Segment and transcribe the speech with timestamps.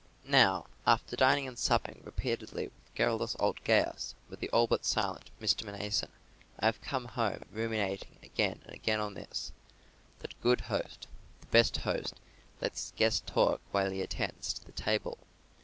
[0.25, 4.83] Now, after dining and supping repeatedly with garrulous old Gaius, and with the all but
[4.83, 5.63] silent Mr.
[5.63, 6.07] Mnason,
[6.57, 9.51] I have come home ruminating again and again on this
[10.21, 11.05] that a good host,
[11.41, 12.15] the best host,
[12.61, 15.19] lets his guests talk while he attends to the table.